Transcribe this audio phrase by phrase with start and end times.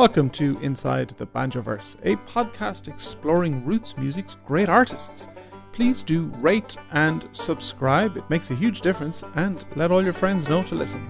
[0.00, 5.28] Welcome to Inside the Banjoverse, a podcast exploring roots music's great artists.
[5.72, 10.48] Please do rate and subscribe, it makes a huge difference, and let all your friends
[10.48, 11.06] know to listen.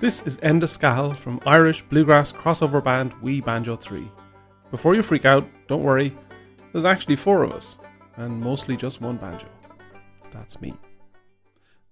[0.00, 4.08] This is Enda Scahill from Irish bluegrass crossover band We Banjo 3.
[4.70, 6.16] Before you freak out, don't worry,
[6.72, 7.74] there's actually four of us,
[8.18, 9.48] and mostly just one banjo.
[10.30, 10.74] That's me.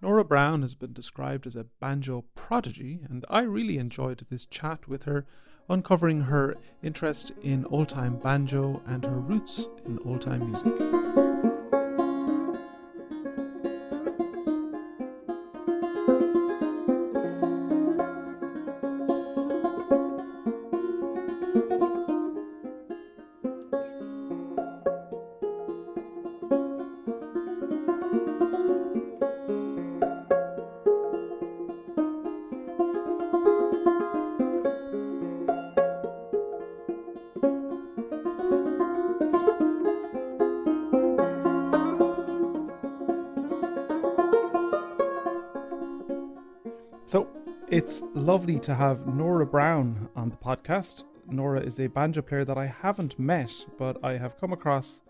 [0.05, 4.87] Nora Brown has been described as a banjo prodigy, and I really enjoyed this chat
[4.87, 5.25] with her,
[5.67, 11.34] uncovering her interest in old time banjo and her roots in old time music.
[47.75, 51.03] It's lovely to have Nora Brown on the podcast.
[51.29, 55.01] Nora is a banjo player that I haven't met, but I have come across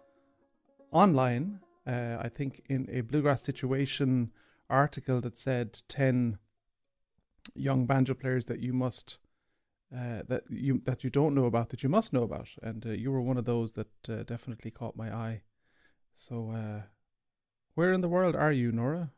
[0.90, 1.60] online.
[1.86, 4.32] Uh, I think in a bluegrass situation
[4.70, 6.38] article that said ten
[7.54, 9.18] young banjo players that you must
[9.94, 12.92] uh, that you that you don't know about that you must know about, and uh,
[12.92, 15.42] you were one of those that uh, definitely caught my eye.
[16.16, 16.84] So, uh,
[17.74, 19.10] where in the world are you, Nora?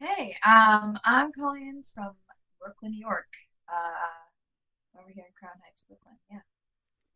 [0.00, 2.12] Hey, um, I'm calling in from
[2.60, 3.28] Brooklyn, New York.
[3.72, 6.16] Uh, over here in Crown Heights, Brooklyn.
[6.30, 6.40] Yeah.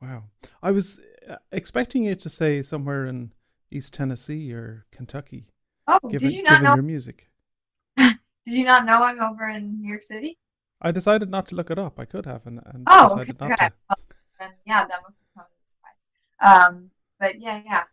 [0.01, 0.25] Wow.
[0.63, 3.33] I was uh, expecting you to say somewhere in
[3.71, 5.47] East Tennessee or Kentucky.
[5.87, 6.75] Oh, given, did you not know?
[6.75, 7.29] your music.
[7.97, 10.39] Did you not know I'm over in New York City?
[10.81, 11.99] I decided not to look it up.
[11.99, 13.33] I could have, and, and Oh, okay.
[13.33, 13.69] decided not okay.
[13.89, 13.99] Well,
[14.39, 16.69] then, yeah, that must have come as a surprise.
[16.71, 17.85] Um, but yeah, yeah.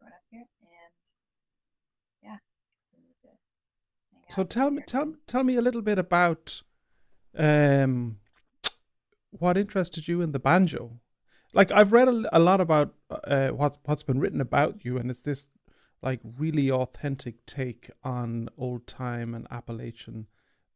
[0.00, 0.92] Going up here and
[2.22, 2.38] yeah.
[2.90, 3.28] continue to
[4.14, 6.62] hang So tell me, tell tell me a little bit about
[7.36, 8.16] um,
[9.28, 11.00] what interested you in the banjo.
[11.52, 15.10] Like I've read a, a lot about uh, what what's been written about you, and
[15.10, 15.48] it's this
[16.00, 20.28] like really authentic take on old time and Appalachian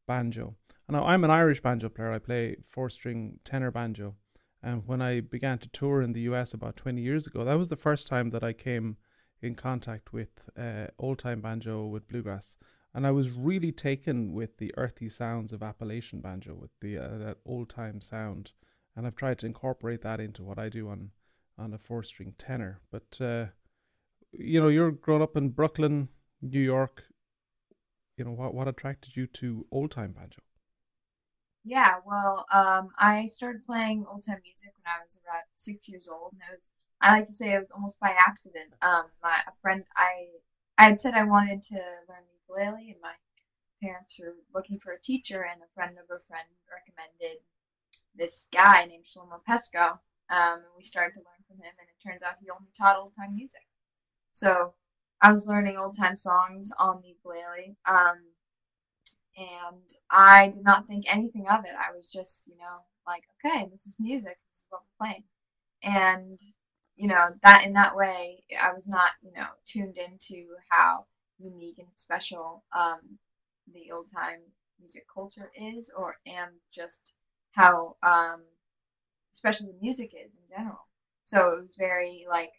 [0.06, 0.56] banjo.
[0.86, 2.12] Now I'm an Irish banjo player.
[2.12, 4.16] I play four string tenor banjo.
[4.62, 7.70] And when I began to tour in the US about 20 years ago, that was
[7.70, 8.98] the first time that I came
[9.40, 10.28] in contact with
[10.58, 12.58] uh, old time banjo with bluegrass.
[12.96, 17.18] And I was really taken with the earthy sounds of Appalachian banjo, with the uh,
[17.18, 18.52] that old time sound.
[18.96, 21.10] And I've tried to incorporate that into what I do on,
[21.58, 22.80] on a four string tenor.
[22.90, 23.46] But, uh,
[24.32, 26.08] you know, you're grown up in Brooklyn,
[26.40, 27.04] New York.
[28.16, 30.40] You know, what, what attracted you to old time banjo?
[31.64, 36.08] Yeah, well, um, I started playing old time music when I was about six years
[36.10, 36.70] old, and was
[37.02, 38.72] I like to say it was almost by accident.
[38.80, 40.28] Um, my a friend I
[40.78, 43.14] I had said I wanted to learn ukulele, and my
[43.82, 47.42] parents were looking for a teacher, and a friend of a friend recommended
[48.14, 50.00] this guy named Shlomo Pestcoe.
[50.28, 52.96] Um, and we started to learn from him, and it turns out he only taught
[52.96, 53.66] old time music.
[54.32, 54.74] So
[55.20, 57.76] I was learning old time songs on the ukulele.
[57.86, 58.32] Um,
[59.36, 61.72] and I did not think anything of it.
[61.76, 64.38] I was just, you know, like, okay, this is music.
[64.50, 65.24] This is what we're playing.
[65.82, 66.40] And,
[66.96, 71.06] you know, that in that way, I was not, you know, tuned into how
[71.38, 73.18] unique and special um,
[73.72, 74.40] the old time
[74.80, 77.14] music culture is, or and just
[77.52, 78.42] how um,
[79.30, 80.86] special the music is in general.
[81.24, 82.52] So it was very like,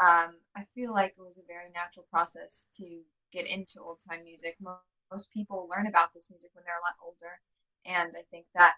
[0.00, 3.02] um, I feel like it was a very natural process to
[3.32, 4.56] get into old time music.
[4.60, 4.78] Mo-
[5.12, 7.40] most people learn about this music when they're a lot older,
[7.84, 8.74] and I think that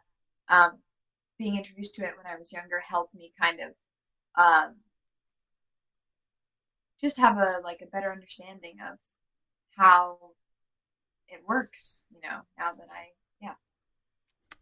[0.48, 0.78] um,
[1.38, 3.70] being introduced to it when I was younger helped me kind of
[4.36, 4.76] um,
[7.00, 8.98] just have a like a better understanding of
[9.76, 10.18] how
[11.28, 12.06] it works.
[12.10, 13.10] You know, now that I
[13.40, 13.54] yeah.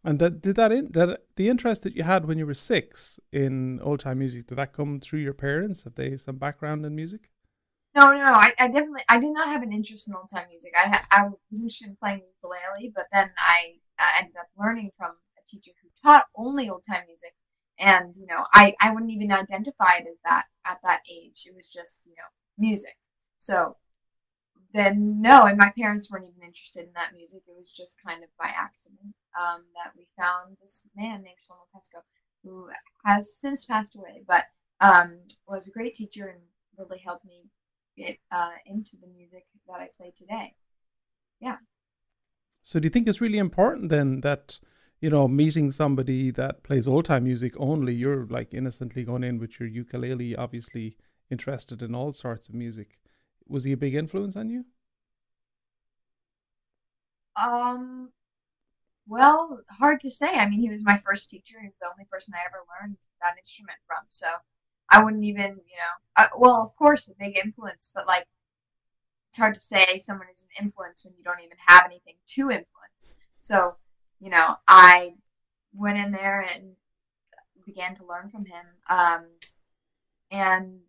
[0.03, 3.19] And that did that in that the interest that you had when you were six
[3.31, 5.83] in old time music did that come through your parents?
[5.83, 7.29] Have they some background in music?
[7.95, 8.33] No, no, no.
[8.33, 10.73] I, I definitely, I did not have an interest in old time music.
[10.75, 14.91] I, I was interested in playing the ukulele, but then I uh, ended up learning
[14.97, 17.33] from a teacher who taught only old time music,
[17.79, 21.43] and you know, I, I wouldn't even identify it as that at that age.
[21.45, 22.97] It was just, you know, music.
[23.37, 23.77] So
[24.73, 27.41] then, no, and my parents weren't even interested in that music.
[27.47, 31.65] It was just kind of by accident um, that we found this man named Shlomo
[31.73, 32.03] Pestcoe,
[32.43, 32.69] who
[33.05, 34.45] has since passed away, but
[34.79, 36.41] um, was a great teacher and
[36.77, 37.49] really helped me
[37.97, 40.55] get uh, into the music that I play today.
[41.39, 41.57] Yeah.
[42.61, 44.59] So do you think it's really important then that
[45.01, 47.93] you know meeting somebody that plays old time music only?
[47.93, 50.95] You're like innocently going in with your ukulele, obviously
[51.29, 52.97] interested in all sorts of music.
[53.47, 54.65] Was he a big influence on you?
[57.35, 58.11] Um.
[59.07, 60.35] Well, hard to say.
[60.35, 61.55] I mean, he was my first teacher.
[61.59, 64.05] He was the only person I ever learned that instrument from.
[64.09, 64.27] So
[64.89, 68.25] I wouldn't even, you know, uh, well, of course, a big influence, but like,
[69.29, 72.41] it's hard to say someone is an influence when you don't even have anything to
[72.41, 73.17] influence.
[73.39, 73.75] So,
[74.19, 75.13] you know, I
[75.73, 76.73] went in there and
[77.65, 78.65] began to learn from him.
[78.89, 79.25] Um,
[80.31, 80.81] and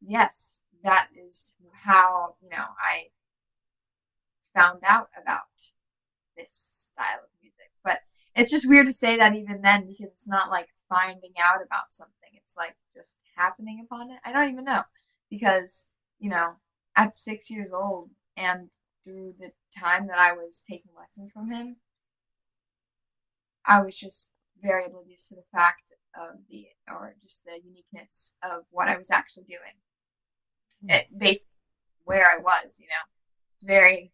[0.00, 3.08] yes, that is how, you know, I
[4.54, 5.72] found out about
[6.36, 7.70] this style of music.
[7.82, 8.00] But
[8.34, 11.92] it's just weird to say that even then because it's not like finding out about
[11.92, 12.14] something.
[12.34, 14.18] It's like just happening upon it.
[14.24, 14.82] I don't even know
[15.30, 15.88] because,
[16.18, 16.54] you know,
[16.96, 18.70] at six years old and
[19.04, 21.76] through the time that I was taking lessons from him,
[23.66, 24.30] I was just
[24.62, 29.10] very oblivious to the fact of the, or just the uniqueness of what I was
[29.10, 29.76] actually doing.
[30.82, 30.90] Hmm.
[30.90, 31.48] It based
[32.04, 33.04] where I was, you know,
[33.54, 34.12] it's very,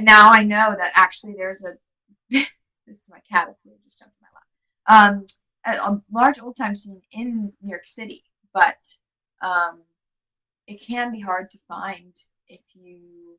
[0.00, 1.72] now I know that actually there's a,
[2.30, 2.48] this
[2.86, 5.14] is my cat just jumped in my lap.
[5.14, 5.26] Um,
[5.64, 8.78] a, a large old time scene in New York City, but
[9.42, 9.82] um,
[10.66, 12.12] it can be hard to find
[12.46, 13.38] if you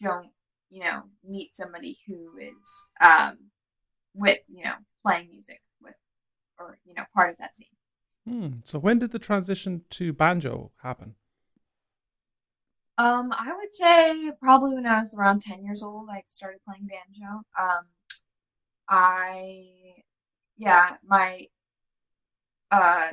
[0.00, 0.30] don't,
[0.68, 3.50] you know, meet somebody who is um,
[4.14, 5.94] with, you know, playing music with,
[6.58, 7.68] or you know, part of that scene.
[8.26, 8.48] Hmm.
[8.64, 11.14] So when did the transition to banjo happen?
[12.98, 16.88] Um, I would say probably when I was around ten years old, I started playing
[16.88, 17.42] banjo.
[17.58, 17.84] Um,
[18.88, 19.66] I
[20.56, 21.46] yeah, my
[22.70, 23.12] uh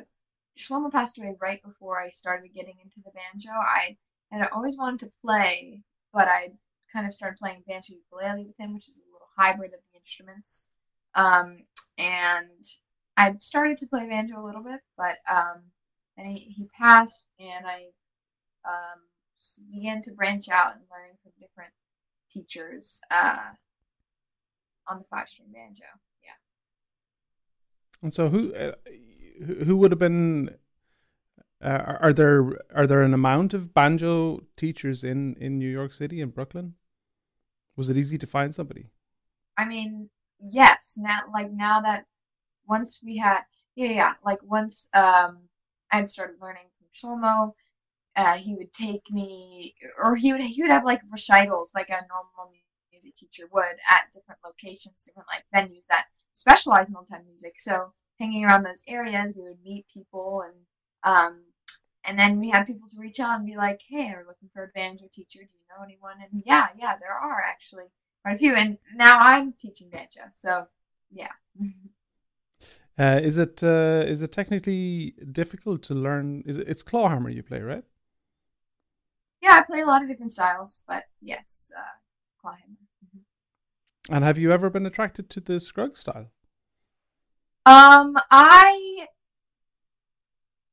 [0.57, 3.51] Shlomo passed away right before I started getting into the banjo.
[3.51, 3.97] I
[4.31, 5.81] had always wanted to play,
[6.13, 6.51] but I
[6.93, 9.99] kind of started playing banjo ukulele with him, which is a little hybrid of the
[9.99, 10.65] instruments.
[11.15, 11.63] Um,
[11.97, 12.65] and
[13.17, 15.63] I'd started to play banjo a little bit, but um,
[16.15, 17.87] then he, he passed, and I
[18.65, 19.01] um,
[19.71, 21.73] began to branch out and learning from different
[22.31, 23.51] teachers uh,
[24.87, 25.85] on the five string banjo.
[26.23, 26.31] Yeah.
[28.01, 28.73] And so, who uh,
[29.65, 30.55] who would have been?
[31.63, 36.21] Uh, are there are there an amount of banjo teachers in in New York City
[36.21, 36.75] and Brooklyn?
[37.75, 38.87] Was it easy to find somebody?
[39.57, 40.09] I mean,
[40.39, 40.97] yes.
[40.97, 42.05] Now, like now that
[42.67, 43.41] once we had,
[43.75, 45.49] yeah, yeah, like once um
[45.91, 46.87] I had started learning from
[47.21, 47.53] Shlomo,
[48.15, 52.05] uh, he would take me, or he would he would have like recitals, like a
[52.07, 52.53] normal
[52.91, 57.55] music teacher would at different locations, different like venues that specialize in old time music.
[57.59, 60.55] So hanging around those areas, we would meet people and
[61.03, 61.41] um,
[62.05, 64.63] and then we had people to reach out and be like, "Hey, we're looking for
[64.63, 65.39] a banjo teacher.
[65.39, 67.85] Do you know anyone?" And yeah, yeah, there are actually
[68.21, 68.53] quite a few.
[68.55, 70.67] And now I'm teaching banjo, so
[71.09, 71.31] yeah.
[72.95, 76.43] Uh, is it uh, is it technically difficult to learn?
[76.45, 77.83] Is it, it's clawhammer you play, right?
[79.41, 81.81] Yeah, I play a lot of different styles, but yes, uh,
[82.39, 82.77] clawhammer.
[83.03, 84.13] Mm-hmm.
[84.13, 86.27] And have you ever been attracted to the Scruggs style?
[87.65, 89.07] Um, I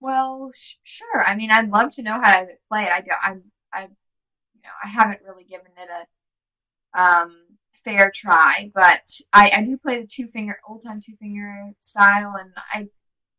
[0.01, 1.23] well, sh- sure.
[1.25, 2.93] I mean, I'd love to know how to play it.
[2.93, 3.11] I do.
[3.23, 3.43] I'm.
[3.73, 6.07] I, you know, I haven't really given it a
[7.01, 7.37] um
[7.85, 12.35] fair try, but I, I do play the two finger, old time two finger style,
[12.39, 12.89] and I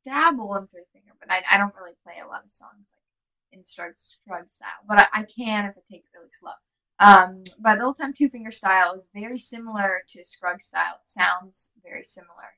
[0.06, 3.60] dabble in three finger, but I, I don't really play a lot of songs like
[3.60, 4.70] in Strug Strug style.
[4.88, 6.54] But I, I can if I take it really slow.
[7.00, 11.00] Um, but the old time two finger style is very similar to Scruggs style.
[11.04, 12.56] It sounds very similar.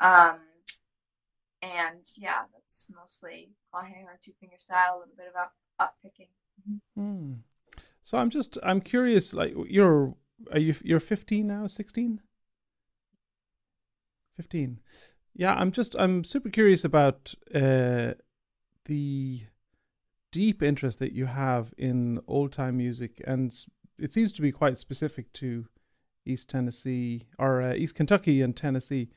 [0.00, 0.38] Um,
[1.62, 6.28] and yeah, that's mostly clawhammer, two finger style, a little bit of up, up picking.
[6.68, 7.00] Mm-hmm.
[7.00, 7.32] Hmm.
[8.02, 9.34] So I'm just I'm curious.
[9.34, 10.14] Like you're
[10.52, 11.66] are you you're 15 now?
[11.66, 12.20] 16?
[14.36, 14.80] 15.
[15.34, 18.14] Yeah, I'm just I'm super curious about uh,
[18.86, 19.42] the
[20.32, 23.54] deep interest that you have in old time music, and
[23.98, 25.66] it seems to be quite specific to
[26.24, 29.10] East Tennessee or uh, East Kentucky and Tennessee.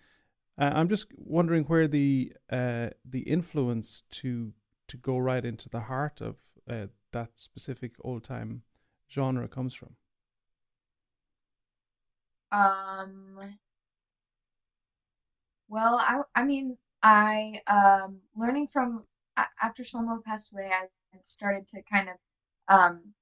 [0.60, 4.54] Uh, I'm just wondering where the uh, the influence to
[4.88, 6.36] to go right into the heart of
[6.70, 8.64] uh, that specific old time
[9.10, 9.96] genre comes from?
[12.52, 13.58] Um.
[15.68, 19.06] Well, I I mean I um learning from
[19.62, 20.88] after Shlomo passed away, I
[21.24, 22.16] started to kind of
[22.68, 23.14] um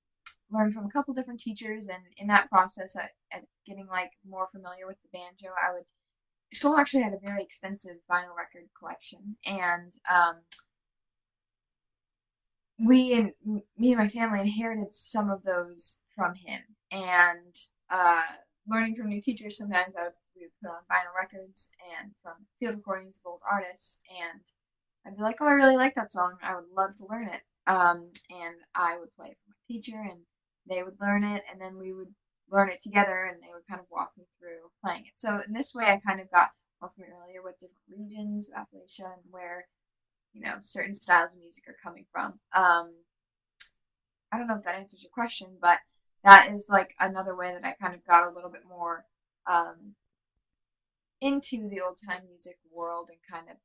[0.49, 4.47] learn from a couple different teachers, and in that process, at, at getting like more
[4.47, 5.85] familiar with the banjo, I would.
[6.53, 10.41] Shlomo actually had a very extensive vinyl record collection, and um,
[12.83, 13.31] we and
[13.77, 16.61] me and my family inherited some of those from him.
[16.91, 17.55] And
[17.89, 18.23] uh,
[18.67, 22.33] learning from new teachers, sometimes I would, we would put on vinyl records and from
[22.59, 24.41] field recordings of old artists, and
[25.05, 26.37] I'd be like, "Oh, I really like that song.
[26.43, 30.01] I would love to learn it." Um, and I would play it for my teacher,
[30.01, 30.21] and
[30.67, 32.13] they would learn it, and then we would
[32.51, 35.13] learn it together, and they would kind of walk me through playing it.
[35.17, 39.13] So in this way, I kind of got more familiar with different regions of Appalachia
[39.13, 39.65] and where
[40.33, 42.39] you know certain styles of music are coming from.
[42.53, 42.93] Um,
[44.31, 45.79] I don't know if that answers your question, but
[46.23, 49.05] that is like another way that I kind of got a little bit more
[49.47, 49.95] um,
[51.19, 53.57] into the old time music world and kind of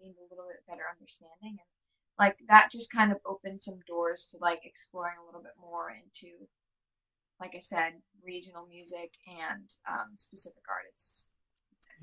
[0.00, 1.68] gained a little bit better understanding and
[2.18, 5.90] like that just kind of opened some doors to like exploring a little bit more
[5.90, 6.48] into
[7.40, 11.28] like i said regional music and um, specific artists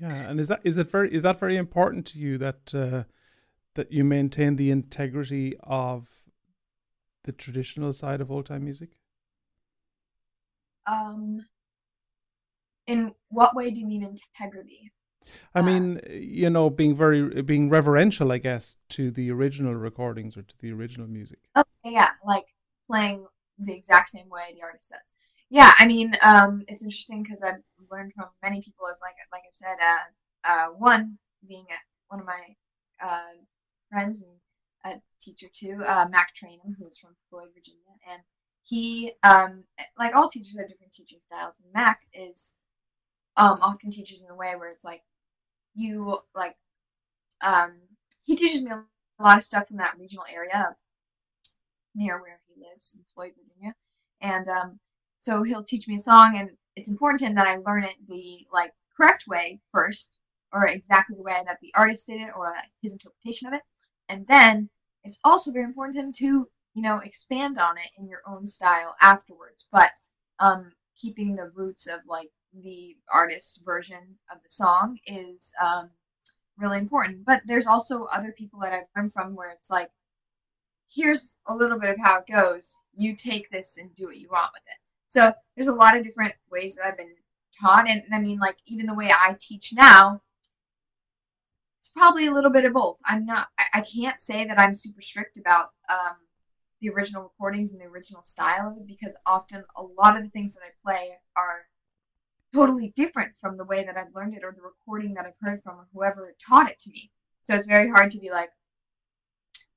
[0.00, 3.04] yeah and is that is it very is that very important to you that uh,
[3.74, 6.08] that you maintain the integrity of
[7.24, 8.90] the traditional side of old time music
[10.86, 11.44] um
[12.86, 14.92] in what way do you mean integrity
[15.54, 20.36] I uh, mean, you know, being very being reverential, I guess, to the original recordings
[20.36, 21.38] or to the original music.
[21.56, 22.44] Okay, yeah, like
[22.86, 23.26] playing
[23.58, 25.14] the exact same way the artist does.
[25.50, 28.86] Yeah, I mean, um, it's interesting because I've learned from many people.
[28.88, 29.98] As like like I've said, uh,
[30.44, 31.66] uh, one being
[32.08, 32.56] one of my
[33.02, 33.32] uh,
[33.90, 34.32] friends and
[34.94, 38.22] a teacher too, uh, Mac Traynham, who's from Floyd, Virginia, and
[38.64, 39.64] he, um,
[39.98, 42.56] like all teachers have different teaching styles, and Mac is
[43.36, 45.02] um, often teaches in a way where it's like
[45.74, 46.56] you like
[47.42, 47.74] um
[48.24, 50.76] he teaches me a lot of stuff from that regional area of
[51.94, 53.74] near where he lives in Floyd, Virginia.
[54.20, 54.80] And um
[55.26, 57.96] so he'll teach me a song and it's important to him that I learn it
[58.08, 60.18] the like correct way first
[60.52, 63.62] or exactly the way that the artist did it or his interpretation of it.
[64.08, 64.70] And then
[65.02, 68.46] it's also very important to him to, you know, expand on it in your own
[68.46, 69.66] style afterwards.
[69.72, 69.90] But
[70.38, 75.90] um keeping the roots of like the artist's version of the song is um,
[76.56, 77.24] really important.
[77.26, 79.90] But there's also other people that I've learned from where it's like,
[80.88, 82.78] here's a little bit of how it goes.
[82.96, 84.85] You take this and do what you want with it.
[85.16, 87.14] So there's a lot of different ways that I've been
[87.58, 87.88] taught.
[87.88, 90.20] And, and I mean, like, even the way I teach now,
[91.80, 92.98] it's probably a little bit of both.
[93.02, 96.16] I'm not, I, I can't say that I'm super strict about um,
[96.82, 100.28] the original recordings and the original style of it because often a lot of the
[100.28, 101.68] things that I play are
[102.52, 105.62] totally different from the way that I've learned it or the recording that I've heard
[105.62, 107.10] from or whoever taught it to me.
[107.40, 108.50] So it's very hard to be like,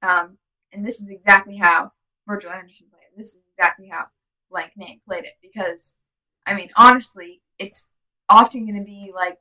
[0.02, 0.38] um,
[0.74, 1.94] and this is exactly how
[2.28, 3.04] Virgil Anderson played.
[3.16, 4.08] This is exactly how
[4.50, 5.98] blank name played it because,
[6.46, 7.90] I mean, honestly, it's
[8.28, 9.38] often going to be like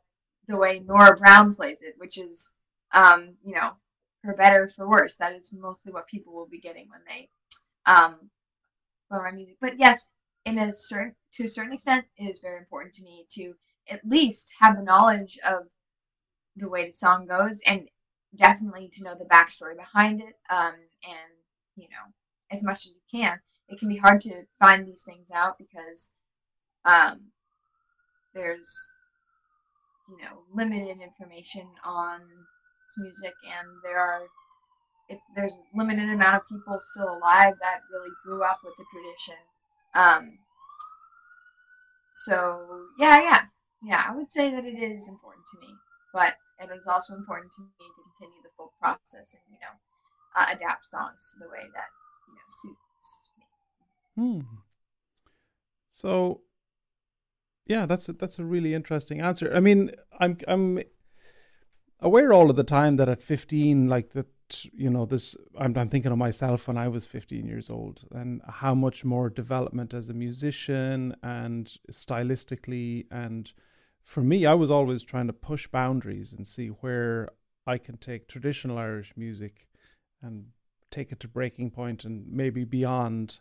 [0.47, 2.53] the way Nora Brown plays it, which is,
[2.93, 3.73] um, you know,
[4.23, 5.17] for better for worse.
[5.17, 7.29] That is mostly what people will be getting when they
[7.87, 8.31] um,
[9.11, 9.57] learn my music.
[9.61, 10.11] But yes,
[10.45, 13.55] in a certain to a certain extent, it is very important to me to
[13.91, 15.65] at least have the knowledge of
[16.57, 17.88] the way the song goes and
[18.35, 20.35] definitely to know the backstory behind it.
[20.50, 20.75] Um,
[21.05, 21.33] and
[21.77, 22.12] you know,
[22.50, 23.41] as much as you can.
[23.69, 26.13] It can be hard to find these things out because
[26.85, 27.33] um,
[28.35, 28.89] there's
[30.09, 32.21] you know limited information on
[32.97, 34.23] music, and there are
[35.09, 38.85] it, there's a limited amount of people still alive that really grew up with the
[38.93, 39.41] tradition.
[39.95, 40.39] Um,
[42.15, 43.43] so yeah, yeah,
[43.83, 44.05] yeah.
[44.09, 45.75] I would say that it is important to me,
[46.13, 49.77] but it is also important to me to continue the full process and you know
[50.37, 51.91] uh, adapt songs to the way that
[52.29, 53.29] you know suits.
[54.19, 54.41] Hmm.
[55.91, 56.41] So
[57.67, 59.53] yeah, that's a, that's a really interesting answer.
[59.55, 60.81] I mean, I'm I'm
[62.01, 64.27] aware all of the time that at 15, like that
[64.73, 68.41] you know this I'm, I'm thinking of myself when i was 15 years old and
[68.49, 73.53] how much more development as a musician and stylistically and
[74.03, 77.29] for me i was always trying to push boundaries and see where
[77.67, 79.69] i can take traditional irish music
[80.23, 80.47] and
[80.91, 83.41] take it to breaking point and maybe beyond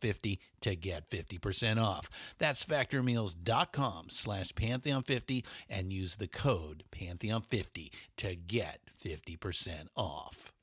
[0.01, 2.09] Pantheon50 to get 50% off.
[2.37, 10.53] That's factormeals.com slash Pantheon50 and use the code Pantheon50 to get 50% off.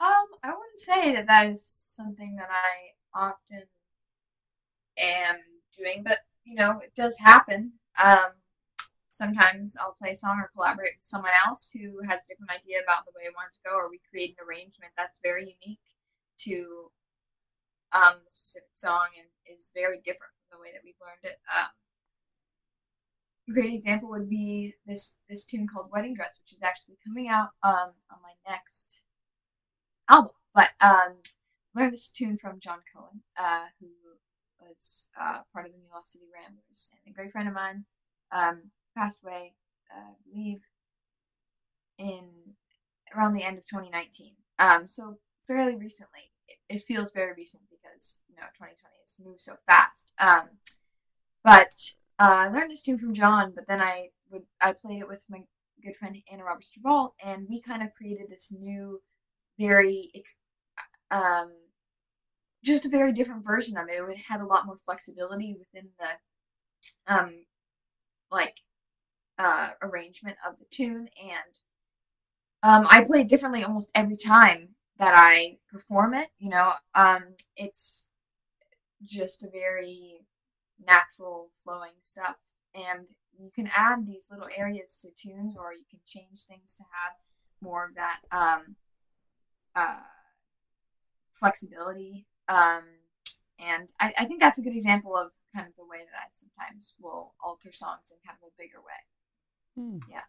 [0.00, 3.62] Um, I wouldn't say that that is something that I often
[4.98, 5.36] am
[5.76, 7.72] doing, but you know, it does happen.
[8.02, 8.32] Um,
[9.10, 12.80] sometimes I'll play a song or collaborate with someone else who has a different idea
[12.82, 15.78] about the way I want to go, or we create an arrangement that's very unique
[16.40, 16.90] to
[17.94, 21.38] um, the specific song and is very different from the way that we've learned it.
[21.48, 21.70] Um,
[23.48, 27.28] a great example would be this this tune called "Wedding Dress," which is actually coming
[27.28, 29.04] out um, on my next
[30.08, 30.32] album.
[30.54, 31.16] But um,
[31.74, 33.88] learned this tune from John Cohen, uh, who
[34.60, 37.84] was uh, part of the New Lost City Ramblers, and a great friend of mine
[38.32, 39.54] um, passed away,
[39.94, 40.60] uh, I believe,
[41.98, 42.54] in
[43.14, 44.34] around the end of 2019.
[44.58, 46.32] Um, so fairly recently.
[46.48, 47.62] It, it, feels very recent
[47.94, 50.12] because you know 2020 has moved so fast.
[50.18, 50.48] Um,
[51.42, 55.08] but uh, I learned this tune from John, but then I would I played it
[55.08, 55.40] with my
[55.82, 59.00] good friend Anna Roberts Gevalt, and we kind of created this new,
[59.58, 60.10] very
[61.10, 61.52] um,
[62.64, 64.02] just a very different version of it.
[64.02, 67.44] It had a lot more flexibility within the um,
[68.30, 68.60] like
[69.38, 71.58] uh, arrangement of the tune, and
[72.62, 76.28] um, I played differently almost every time that I perform it.
[76.38, 77.24] You know, um,
[77.56, 78.08] it's
[79.02, 80.20] just a very
[80.84, 82.36] natural flowing stuff,
[82.74, 86.84] and you can add these little areas to tunes, or you can change things to
[86.92, 87.14] have
[87.60, 88.76] more of that um,
[89.74, 90.00] uh,
[91.32, 92.26] flexibility.
[92.48, 92.82] Um,
[93.58, 96.26] and I, I think that's a good example of kind of the way that I
[96.34, 99.02] sometimes will alter songs in kind of a bigger way.
[99.76, 99.98] Hmm.
[100.10, 100.26] Yeah.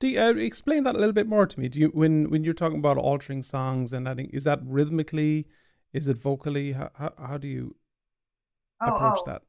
[0.00, 1.68] Do you, uh, explain that a little bit more to me?
[1.68, 5.46] Do you when when you're talking about altering songs and adding, is that rhythmically,
[5.92, 6.72] is it vocally?
[6.72, 7.76] How how, how do you
[8.80, 9.42] oh, approach oh, that?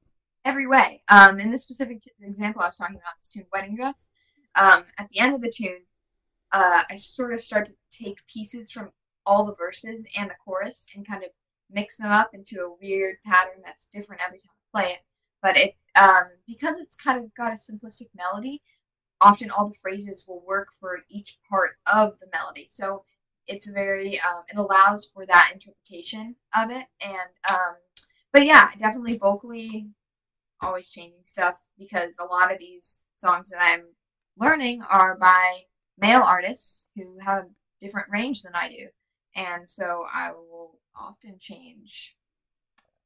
[0.46, 1.04] Every way.
[1.08, 4.10] Um, in this specific t- example I was talking about, this tune "Wedding Dress."
[4.56, 5.84] Um, at the end of the tune,
[6.52, 8.90] uh, I sort of start to take pieces from
[9.28, 11.30] all the verses and the chorus and kind of
[11.70, 15.00] mix them up into a weird pattern that's different every time I play it.
[15.44, 18.64] But it um, because it's kind of got a simplistic melody
[19.22, 22.68] often all the phrases will work for each part of the melody.
[22.70, 23.04] So
[23.48, 26.86] it's very um, it allows for that interpretation of it.
[27.02, 27.76] And um,
[28.32, 29.90] but yeah, definitely vocally
[30.62, 33.84] always changing stuff because a lot of these songs that I'm
[34.38, 35.62] learning are by
[35.98, 37.46] male artists who have
[37.80, 38.88] different range than I do.
[39.36, 42.16] And so I will often change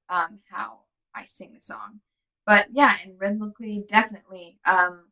[0.09, 0.79] um, how
[1.15, 1.99] I sing the song.
[2.45, 4.57] But yeah, and rhythmically, definitely.
[4.65, 5.05] Um,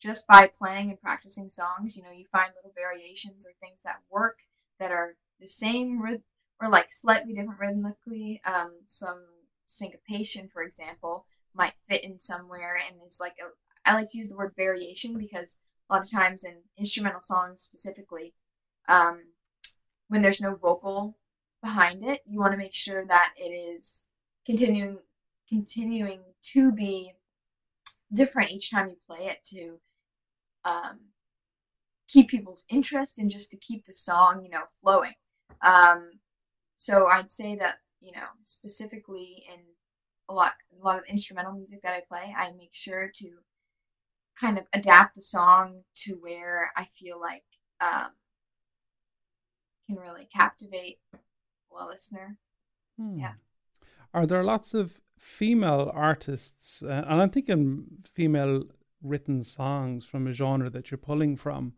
[0.00, 4.02] just by playing and practicing songs, you know, you find little variations or things that
[4.10, 4.38] work
[4.78, 6.22] that are the same rhythm
[6.60, 8.40] or like slightly different rhythmically.
[8.44, 9.24] Um, some
[9.64, 13.48] syncopation, for example, might fit in somewhere and is like a,
[13.88, 17.62] I like to use the word variation because a lot of times in instrumental songs
[17.62, 18.34] specifically,
[18.88, 19.20] um,
[20.08, 21.16] when there's no vocal
[21.62, 24.04] behind it, you want to make sure that it is
[24.44, 24.98] continuing
[25.48, 27.12] continuing to be
[28.12, 29.78] different each time you play it to
[30.66, 30.98] um,
[32.08, 35.14] keep people's interest and just to keep the song, you know, flowing.
[35.62, 36.10] Um,
[36.76, 39.60] so I'd say that you know specifically in
[40.28, 43.30] a lot a lot of instrumental music that I play, I make sure to
[44.38, 47.44] kind of adapt the song to where I feel like
[47.80, 48.10] um,
[49.86, 50.98] can really captivate
[51.78, 52.38] a listener.
[52.98, 53.18] Hmm.
[53.18, 53.32] Yeah.
[54.14, 58.64] Are there lots of female artists, uh, and I'm thinking female
[59.06, 61.74] written songs from a genre that you're pulling from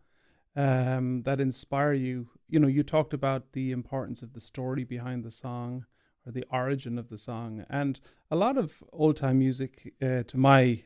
[0.56, 2.28] um, that inspire you?
[2.48, 5.86] You know, you talked about the importance of the story behind the song
[6.26, 10.36] or the origin of the song, and a lot of old time music, uh, to
[10.36, 10.82] my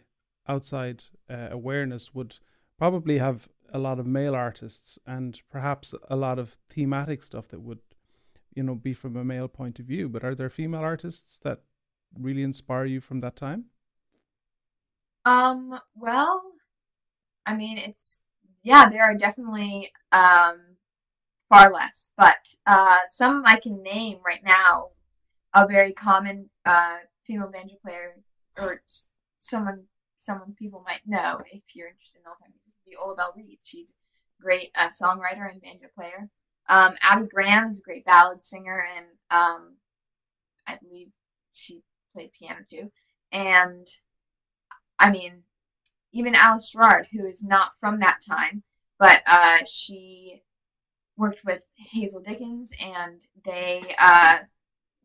[0.48, 2.38] outside uh, awareness, would
[2.78, 7.60] probably have a lot of male artists and perhaps a lot of thematic stuff that
[7.60, 7.80] would,
[8.54, 10.08] you know, be from a male point of view.
[10.08, 11.60] But are there female artists that
[12.18, 13.66] really inspire you from that time?
[15.24, 16.42] Um, well,
[17.46, 18.20] I mean, it's
[18.62, 20.76] yeah, there are definitely um
[21.48, 24.88] far less, but uh some I can name right now.
[25.54, 28.16] A very common uh female banjo player,
[28.58, 28.82] or
[29.40, 29.84] someone
[30.18, 33.34] someone people might know if you're interested in old time music, would be Ola Belle
[33.36, 33.58] Reed.
[33.62, 33.96] She's
[34.40, 36.28] a great uh, songwriter and banjo player.
[36.68, 39.76] Um, Addie Graham is a great ballad singer, and um,
[40.66, 41.08] I believe
[41.52, 41.82] she
[42.14, 42.92] played piano too.
[43.32, 43.86] And
[45.02, 45.42] I mean,
[46.12, 48.62] even Alice Gerrard, who is not from that time,
[49.00, 50.42] but uh, she
[51.16, 54.38] worked with Hazel Dickens, and they uh,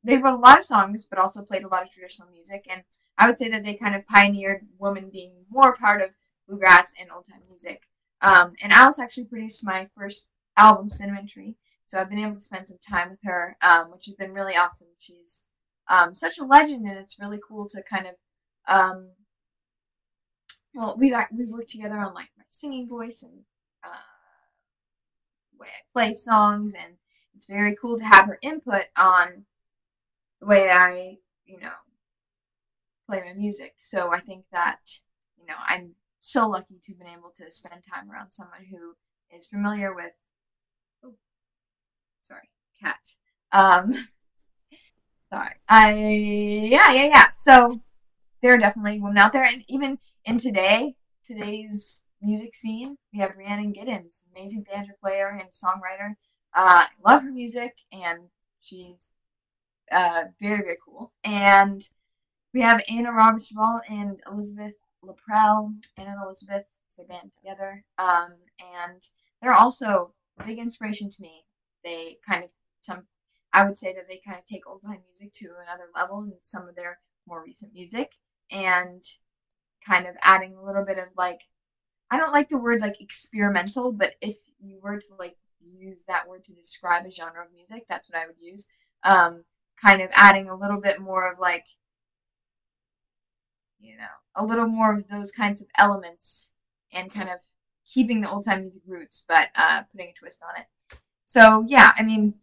[0.03, 2.67] they wrote a lot of songs, but also played a lot of traditional music.
[2.69, 2.83] And
[3.17, 6.11] I would say that they kind of pioneered women being more part of
[6.47, 7.81] bluegrass and old time music.
[8.21, 11.55] Um, and Alice actually produced my first album, Cinnamon Tree.
[11.87, 14.55] So I've been able to spend some time with her, um, which has been really
[14.55, 14.89] awesome.
[14.99, 15.45] She's
[15.87, 18.15] um, such a legend, and it's really cool to kind of,
[20.77, 23.41] well, we've we've worked together on like my singing voice and
[23.83, 23.89] uh,
[25.59, 26.97] way I play songs, and
[27.35, 29.45] it's very cool to have her input on
[30.39, 31.71] the way I, you know,
[33.07, 33.73] play my music.
[33.81, 34.99] So I think that,
[35.35, 38.93] you know, I'm so lucky to have been able to spend time around someone who
[39.35, 40.13] is familiar with.
[41.03, 41.15] Oh,
[42.21, 42.99] sorry, cat.
[43.51, 43.95] Um,
[45.33, 45.55] sorry.
[45.67, 47.25] I yeah yeah yeah.
[47.33, 47.81] So
[48.41, 50.95] there are definitely women out there, and even in today
[51.25, 56.15] today's music scene, we have Rhiannon Giddens, amazing banjo player and songwriter.
[56.55, 58.29] Uh, I love her music, and
[58.61, 59.11] she's
[59.91, 61.13] uh, very very cool.
[61.23, 61.81] And
[62.53, 63.51] we have Anna Roberts
[63.89, 64.73] and Elizabeth
[65.03, 65.73] LaPrelle.
[65.97, 66.63] Anna and Elizabeth,
[66.97, 69.03] they band together, um, and
[69.41, 71.45] they're also a big inspiration to me.
[71.83, 73.03] They kind of some
[73.53, 76.33] I would say that they kind of take old time music to another level in
[76.41, 78.13] some of their more recent music
[78.51, 79.03] and
[79.85, 81.41] kind of adding a little bit of like
[82.09, 86.27] I don't like the word like experimental, but if you were to like use that
[86.27, 88.69] word to describe a genre of music, that's what I would use.
[89.03, 89.43] Um,
[89.81, 91.65] kind of adding a little bit more of like
[93.79, 94.03] you know,
[94.35, 96.51] a little more of those kinds of elements
[96.91, 97.39] and kind of
[97.85, 100.99] keeping the old time music roots, but uh, putting a twist on it.
[101.25, 102.35] So yeah, I mean,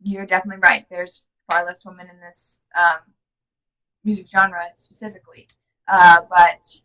[0.00, 0.86] you're definitely right.
[0.90, 2.98] There's far less women in this um,
[4.04, 5.48] music genre specifically,
[5.86, 6.82] uh, but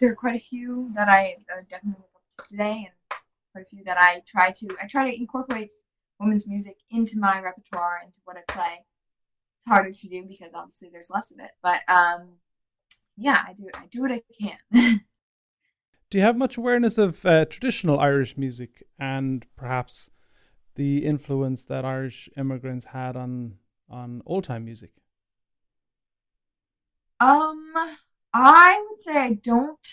[0.00, 3.20] there are quite a few that I uh, definitely look to today, and
[3.52, 4.76] quite a few that I try to.
[4.82, 5.70] I try to incorporate
[6.18, 8.84] women's music into my repertoire, into what I play.
[9.56, 12.34] It's harder to do because obviously there's less of it, but um,
[13.16, 13.68] yeah, I do.
[13.74, 14.58] I do what I can.
[16.10, 20.10] do you have much awareness of uh, traditional Irish music and perhaps
[20.74, 23.54] the influence that Irish immigrants had on
[23.88, 24.90] on old time music?
[27.20, 27.72] Um,
[28.32, 29.88] I would say I don't.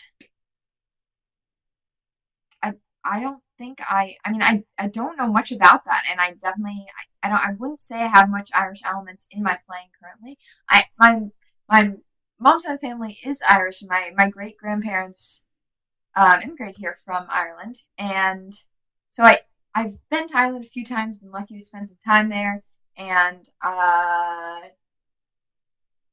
[2.61, 4.17] I I don't think I.
[4.25, 6.85] I mean, I I don't know much about that, and I definitely
[7.23, 7.47] I, I don't.
[7.47, 10.37] I wouldn't say I have much Irish elements in my playing currently.
[10.69, 11.21] I my
[11.69, 11.93] my
[12.39, 15.43] mom's side family is Irish, and my my great grandparents
[16.15, 18.53] um, immigrated here from Ireland, and
[19.11, 19.39] so I
[19.75, 22.63] I've been to Ireland a few times, been lucky to spend some time there,
[22.97, 24.61] and uh,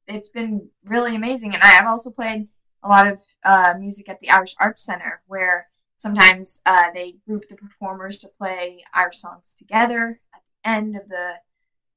[0.08, 1.54] it's been really amazing.
[1.54, 2.48] And I, have also played
[2.82, 7.48] a lot of uh, music at the Irish Arts Center, where sometimes uh, they group
[7.48, 11.34] the performers to play Irish songs together at the end of the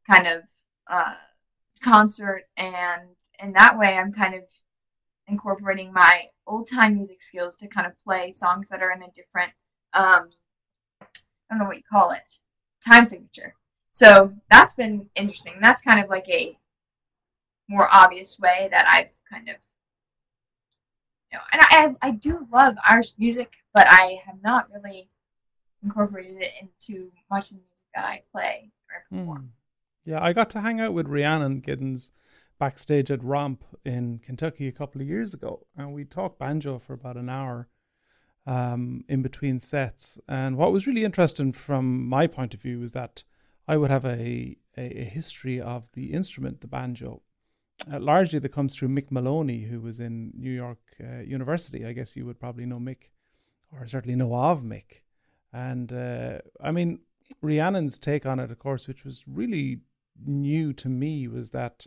[0.10, 0.44] kind of
[0.88, 1.16] uh,
[1.84, 3.02] concert, and
[3.40, 4.44] in that way, I'm kind of
[5.28, 9.12] incorporating my old time music skills to kind of play songs that are in a
[9.12, 9.54] different
[9.94, 10.30] um,
[11.02, 11.06] I
[11.50, 12.40] don't know what you call it,
[12.86, 13.56] time signature.
[13.92, 15.56] So that's been interesting.
[15.62, 16.58] That's kind of like a
[17.72, 19.56] more obvious way that I've kind of,
[21.32, 25.10] you know, and I, I do love Irish music, but I have not really
[25.82, 29.44] incorporated it into much of the music that I play or perform.
[29.44, 29.50] Mm.
[30.04, 32.12] Yeah, I got to hang out with Rhiannon Giddens
[32.60, 36.94] backstage at Romp in Kentucky a couple of years ago, and we talked banjo for
[36.94, 37.68] about an hour
[38.46, 40.20] um, in between sets.
[40.28, 43.24] And what was really interesting from my point of view was that
[43.68, 47.22] I would have a, a, a history of the instrument, the banjo,
[47.92, 51.86] uh, largely that comes through Mick Moloney, who was in New York uh, University.
[51.86, 53.10] I guess you would probably know Mick
[53.72, 55.02] or certainly know of Mick.
[55.54, 57.00] And uh, I mean,
[57.42, 59.82] Rhiannon's take on it, of course, which was really
[60.24, 61.86] new to me, was that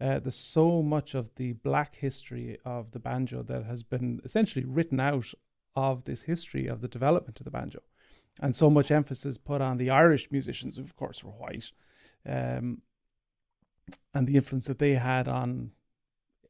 [0.00, 4.64] uh, there's so much of the black history of the banjo that has been essentially
[4.64, 5.32] written out
[5.74, 7.80] of this history of the development of the banjo.
[8.40, 11.70] And so much emphasis put on the Irish musicians, who of course were white,
[12.26, 12.82] um,
[14.14, 15.72] and the influence that they had on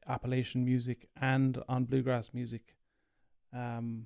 [0.07, 2.75] Appalachian music and on bluegrass music.
[3.53, 4.05] Um,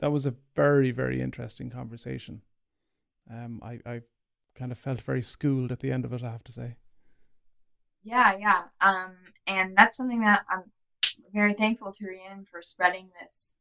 [0.00, 2.42] that was a very, very interesting conversation.
[3.30, 4.00] Um, I, I
[4.56, 6.76] kind of felt very schooled at the end of it, I have to say.
[8.02, 8.62] Yeah, yeah.
[8.80, 9.12] Um,
[9.46, 10.64] and that's something that I'm
[11.32, 13.52] very thankful to Rhiannon for spreading this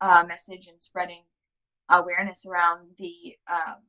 [0.00, 1.24] uh, message and spreading
[1.88, 3.82] awareness around the um,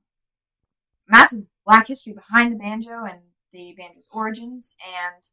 [1.08, 3.22] massive Black history behind the banjo and
[3.58, 5.24] the banjo's origins, and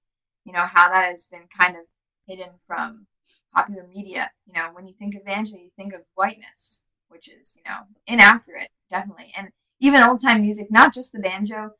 [0.44, 1.82] you know how that has been kind of
[2.26, 3.06] hidden from
[3.54, 4.30] popular media.
[4.46, 7.80] You know, when you think of banjo, you think of whiteness, which is you know
[8.06, 9.48] inaccurate, definitely, and
[9.80, 11.72] even old time music, not just the banjo,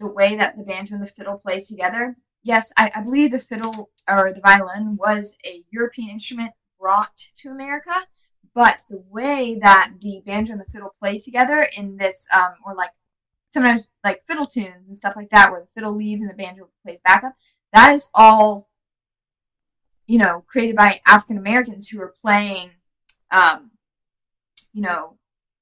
[0.00, 2.16] the way that the banjo and the fiddle play together.
[2.42, 7.50] Yes, I, I believe the fiddle or the violin was a European instrument brought to
[7.50, 8.06] America,
[8.54, 12.74] but the way that the banjo and the fiddle play together in this, um, or
[12.74, 12.90] like
[13.56, 16.68] sometimes like fiddle tunes and stuff like that, where the fiddle leads and the banjo
[16.82, 17.32] plays backup,
[17.72, 18.68] that is all,
[20.06, 22.72] you know, created by African Americans who are playing,
[23.30, 23.70] um,
[24.74, 25.16] you know,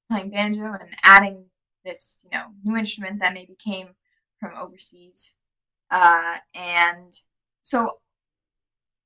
[0.09, 1.45] playing banjo and adding
[1.85, 3.95] this, you know, new instrument that maybe came
[4.41, 5.35] from overseas.
[5.89, 7.13] Uh, and
[7.61, 7.99] so,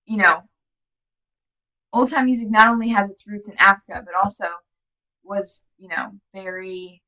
[0.08, 0.42] you know,
[1.94, 4.48] old time music not only has its roots in Africa, but also
[5.24, 7.04] was, you know, very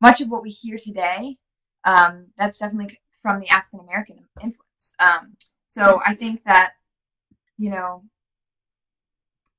[0.00, 1.36] much of what we hear today.
[1.84, 4.94] Um, that's definitely from the African American influence.
[4.98, 5.36] Um,
[5.66, 6.72] so I think that,
[7.58, 8.04] you know,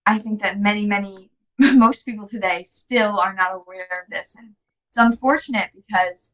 [0.06, 4.36] I think that many, many, most people today still are not aware of this.
[4.36, 4.56] And
[4.90, 6.34] it's unfortunate because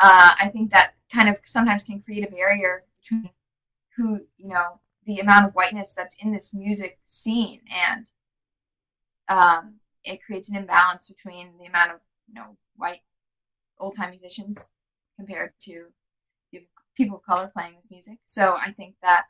[0.00, 3.30] uh, I think that kind of sometimes can create a barrier between
[3.96, 8.10] who, you know, the amount of whiteness that's in this music scene and
[9.28, 9.74] um,
[10.04, 13.00] it creates an imbalance between the amount of, you know, white
[13.82, 14.72] old time musicians
[15.18, 15.86] compared to
[16.96, 18.18] people of color playing this music.
[18.26, 19.24] So I think that,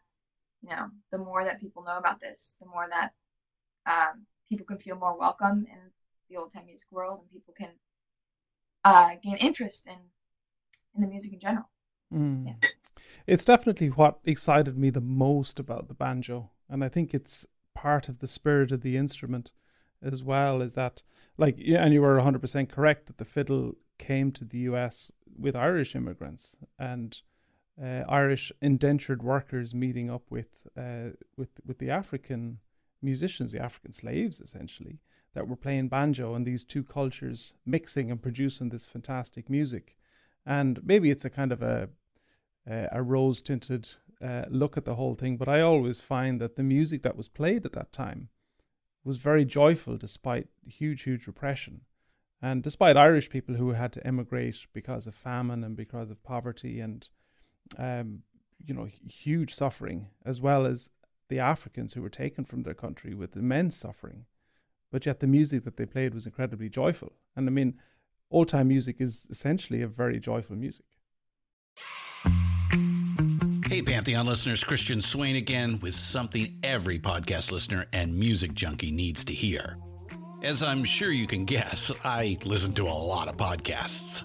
[0.63, 3.13] you know, the more that people know about this, the more that
[3.87, 5.79] um, people can feel more welcome in
[6.29, 7.71] the old time music world and people can
[8.85, 9.99] uh, gain interest in
[10.95, 11.71] in the music in general.
[12.13, 12.47] Mm.
[12.47, 12.69] Yeah.
[13.27, 18.09] It's definitely what excited me the most about the banjo, and I think it's part
[18.09, 19.53] of the spirit of the instrument
[20.03, 20.61] as well.
[20.61, 21.03] Is that
[21.39, 25.13] like yeah, and you were hundred percent correct that the fiddle came to the U.S.
[25.45, 27.21] with Irish immigrants and
[27.83, 32.59] uh, Irish indentured workers meeting up with uh, with with the African
[33.01, 34.99] musicians, the African slaves, essentially
[35.35, 39.97] that were playing banjo, and these two cultures mixing and producing this fantastic music.
[40.45, 41.89] And maybe it's a kind of a
[42.67, 43.85] a rose tinted
[44.23, 47.29] uh, look at the whole thing, but I always find that the music that was
[47.29, 48.29] played at that time
[49.05, 51.81] was very joyful despite huge, huge repression.
[52.43, 56.81] And despite Irish people who had to emigrate because of famine and because of poverty
[56.81, 57.09] and,
[57.79, 58.23] um,
[58.65, 60.91] you know, huge suffering, as well as
[61.29, 64.27] the Africans who were taken from their country with immense suffering,
[64.91, 67.13] but yet the music that they played was incredibly joyful.
[67.37, 67.79] And I mean,
[68.29, 70.87] old time music is essentially a very joyful music.
[73.67, 79.25] Hey, Pantheon listeners, Christian Swain again with something every podcast listener and music junkie needs
[79.27, 79.79] to hear.
[80.43, 84.25] As I'm sure you can guess, I listen to a lot of podcasts.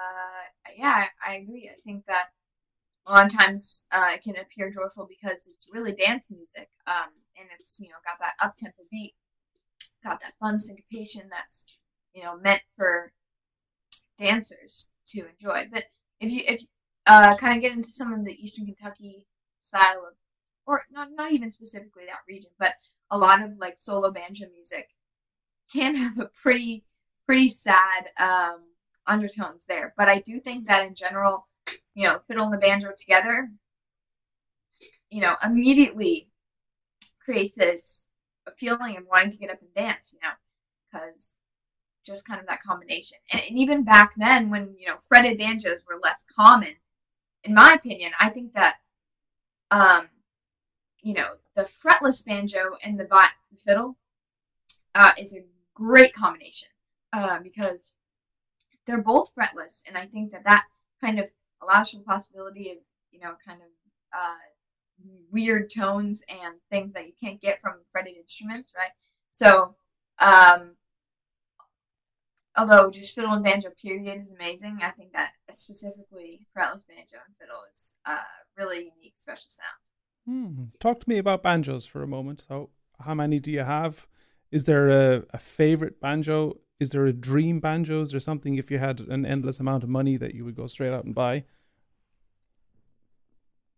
[0.81, 1.07] Yeah.
[1.25, 1.69] I, I agree.
[1.71, 2.27] I think that
[3.07, 6.69] a lot of times uh, it can appear joyful because it's really dance music.
[6.87, 7.09] Um.
[7.39, 9.15] And it's you know got that up tempo beat,
[10.03, 11.65] got that fun syncopation that's
[12.15, 13.13] you know meant for
[14.17, 15.67] dancers to enjoy.
[15.71, 15.85] But
[16.19, 16.61] if you if
[17.07, 19.25] uh kind of get into some of the Eastern Kentucky
[19.63, 20.13] style of,
[20.65, 22.75] or not not even specifically that region, but
[23.09, 24.89] a lot of like solo banjo music
[25.73, 26.85] can have a pretty
[27.27, 28.63] pretty sad um,
[29.07, 29.93] undertones there.
[29.97, 31.47] But I do think that in general,
[31.95, 33.51] you know, fiddle and the banjo together,
[35.09, 36.29] you know, immediately
[37.23, 38.05] creates this
[38.47, 40.33] a feeling of wanting to get up and dance, you know,
[40.91, 41.31] because
[42.05, 43.17] just kind of that combination.
[43.31, 46.75] And, and even back then, when you know fretted banjos were less common,
[47.43, 48.77] in my opinion, I think that,
[49.69, 50.09] um,
[51.01, 53.31] you know, the fretless banjo and the bot
[53.65, 53.97] fiddle
[54.95, 56.69] uh, is a great combination
[57.13, 57.95] uh, because
[58.87, 60.65] they're both fretless, and I think that that
[61.01, 61.29] kind of
[61.61, 62.77] allows for the possibility of
[63.11, 63.67] you know kind of
[64.17, 64.35] uh,
[65.31, 68.91] weird tones and things that you can't get from fretted instruments, right?
[69.29, 69.75] So,
[70.19, 70.75] um,
[72.57, 77.35] although just fiddle and banjo period is amazing, I think that specifically fretless banjo and
[77.39, 78.17] fiddle is a
[78.57, 79.79] really unique, special sound.
[80.27, 80.63] Hmm.
[80.79, 82.43] Talk to me about banjos for a moment.
[82.47, 84.07] So, how many do you have?
[84.51, 86.57] Is there a, a favorite banjo?
[86.81, 88.01] Is there a dream banjo?
[88.01, 90.65] Is there something if you had an endless amount of money that you would go
[90.65, 91.43] straight out and buy?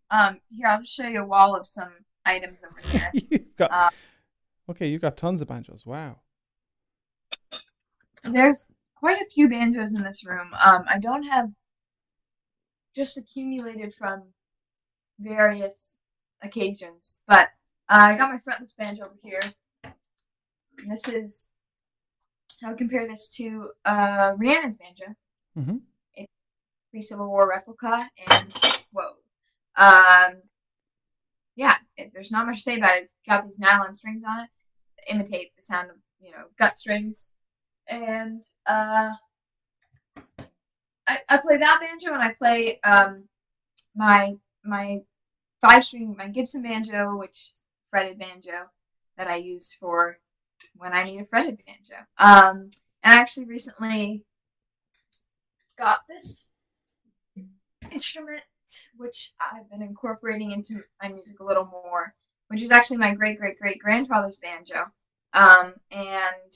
[0.10, 1.92] Um, here I'll show you a wall of some
[2.26, 3.12] items over there.
[3.14, 3.90] you've got Uh,
[4.70, 4.88] okay.
[4.88, 5.86] You've got tons of banjos.
[5.86, 6.22] Wow.
[8.24, 10.52] There's quite a few banjos in this room.
[10.64, 11.50] Um, I don't have
[12.96, 14.30] just accumulated from
[15.20, 15.96] various
[16.42, 17.50] occasions, but
[17.90, 19.42] uh, I got my fretless banjo over here.
[19.84, 21.50] And this is
[22.64, 25.16] I would compare this to uh, Rhiannon's banjo,
[25.58, 26.24] Mm-hmm.
[26.92, 28.54] pre Civil War replica, and
[28.92, 29.18] whoa,
[29.76, 30.42] um,
[31.56, 33.02] yeah, it, there's not much to say about it.
[33.04, 34.50] It's got these nylon strings on it
[34.98, 37.30] that imitate the sound of you know gut strings,
[37.88, 39.12] and uh,
[41.08, 43.26] I, I play that banjo and I play um,
[43.96, 45.02] my my
[45.62, 48.70] five string my Gibson banjo, which is fretted banjo
[49.18, 50.18] that I use for
[50.76, 52.06] when I need a fretted banjo.
[52.18, 52.70] Um,
[53.04, 54.24] I actually recently
[55.80, 56.50] got this
[57.92, 58.44] instrument,
[58.96, 62.16] which I've been incorporating into my music a little more,
[62.48, 64.86] which is actually my great great great grandfather's banjo.
[65.34, 66.54] Um, and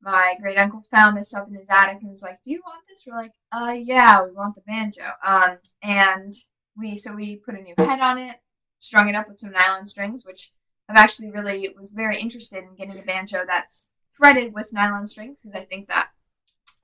[0.00, 2.84] my great uncle found this up in his attic and was like, "Do you want
[2.88, 6.32] this?" We're like, "Uh, yeah, we want the banjo." Um, and
[6.76, 8.36] we so we put a new head on it,
[8.80, 10.52] strung it up with some nylon strings, which
[10.88, 15.42] I've actually really was very interested in getting a banjo that's fretted with nylon strings
[15.42, 16.08] because I think that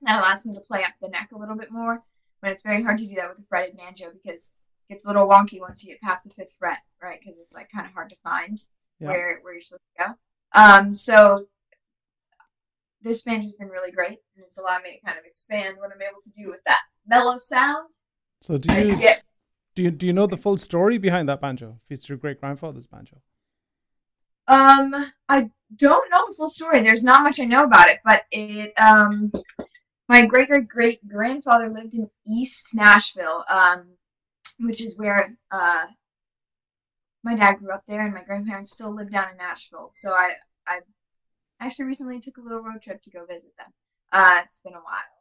[0.01, 2.03] that allows me to play up the neck a little bit more.
[2.41, 4.53] But it's very hard to do that with a fretted banjo because
[4.89, 7.19] it gets a little wonky once you get past the fifth fret, right?
[7.19, 8.59] Because it's like kind of hard to find
[8.99, 9.09] Yeah.
[9.09, 10.13] where where you're supposed to go.
[10.59, 11.47] Um, so
[13.01, 16.01] this banjo's been really great, and it's allowed me to kind of expand what I'm
[16.01, 17.89] able to do with that mellow sound.
[18.41, 19.23] So do you you get
[19.75, 21.79] do you do you know the full story behind that banjo?
[21.85, 23.21] If it's your great grandfather's banjo.
[24.47, 24.93] Um,
[25.29, 26.81] I don't know the full story.
[26.81, 29.31] There's not much I know about it, but it um
[30.09, 33.97] my great great great grandfather lived in East Nashville, um,
[34.59, 35.85] which is where uh
[37.23, 39.91] my dad grew up there and my grandparents still live down in Nashville.
[39.93, 40.35] So I
[40.67, 40.81] I
[41.59, 43.73] actually recently took a little road trip to go visit them.
[44.11, 45.13] Uh it's been a while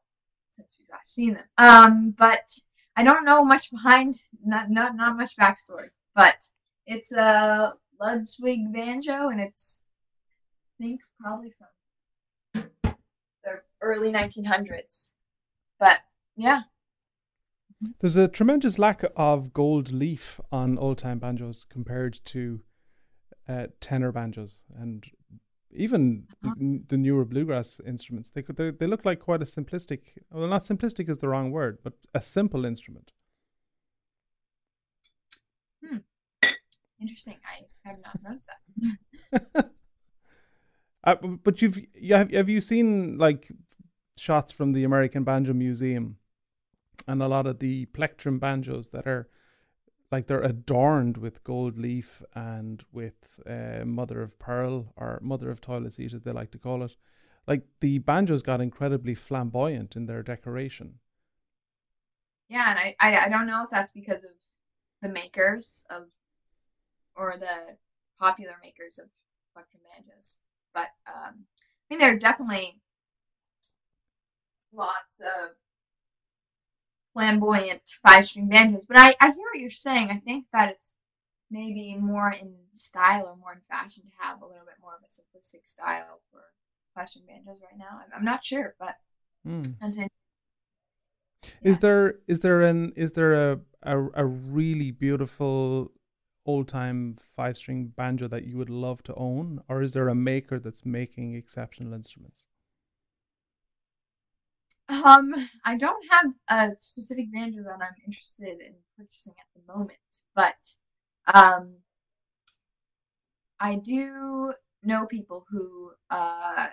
[0.50, 1.44] since we've last seen them.
[1.58, 2.50] Um, but
[2.96, 6.44] I don't know much behind not not not much backstory, but
[6.86, 9.80] it's a Ludwig banjo, and it's
[10.80, 12.64] I think probably from
[13.44, 15.10] the early 1900s.
[15.78, 16.00] But
[16.36, 16.62] yeah,
[18.00, 22.60] There's a tremendous lack of gold leaf on old time banjos compared to
[23.48, 25.04] uh, tenor banjos and
[25.74, 26.54] even Uh-huh.
[26.88, 28.30] the newer bluegrass instruments.
[28.30, 30.00] They could they, they look like quite a simplistic.
[30.30, 33.12] Well, not simplistic is the wrong word, but a simple instrument.
[37.02, 37.36] Interesting.
[37.44, 38.50] I have not noticed
[39.52, 39.70] that.
[41.04, 43.50] uh, but you've you have have you seen like
[44.16, 46.16] shots from the American Banjo Museum
[47.06, 49.28] and a lot of the plectrum banjos that are
[50.10, 55.60] like they're adorned with gold leaf and with uh, mother of pearl or mother of
[55.60, 56.96] toilet seat as they like to call it
[57.46, 60.98] like the banjos got incredibly flamboyant in their decoration
[62.48, 64.30] yeah and I, I i don't know if that's because of
[65.00, 66.04] the makers of
[67.16, 67.76] or the
[68.20, 69.08] popular makers of
[69.54, 70.38] plectrum banjos
[70.74, 72.80] but um i mean there are definitely
[74.72, 75.50] lots of
[77.12, 78.84] flamboyant five string banjos.
[78.84, 80.10] But I, I hear what you're saying.
[80.10, 80.94] I think that it's
[81.50, 85.02] maybe more in style or more in fashion to have a little bit more of
[85.04, 86.40] a simplistic style for
[86.94, 88.00] five string banjos right now.
[88.00, 88.96] I'm, I'm not sure, but
[89.46, 89.76] mm.
[89.96, 90.06] yeah.
[91.62, 95.92] is there is there an is there a a, a really beautiful
[96.44, 100.14] old time five string banjo that you would love to own, or is there a
[100.14, 102.46] maker that's making exceptional instruments?
[105.04, 109.98] Um, I don't have a specific banjo that I'm interested in purchasing at the moment,
[110.34, 110.76] but
[111.32, 111.76] um,
[113.58, 116.68] I do know people who, uh,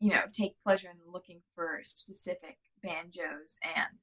[0.00, 3.98] you know, take pleasure in looking for specific banjos and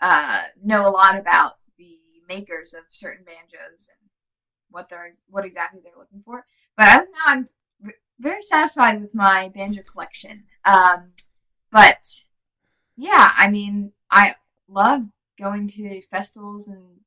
[0.00, 4.10] uh, know a lot about the makers of certain banjos and
[4.70, 6.44] what they're what exactly they're looking for.
[6.76, 7.48] But as of now, I'm
[8.18, 10.44] very satisfied with my banjo collection.
[10.64, 11.12] Um,
[11.70, 12.24] but
[12.96, 14.34] yeah, I mean, I
[14.68, 15.02] love
[15.38, 16.98] going to festivals and